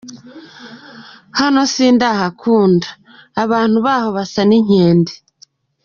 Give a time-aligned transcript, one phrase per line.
[1.39, 2.89] "Hano sindahakunda,
[3.43, 5.13] abantu baho basa n'inkende.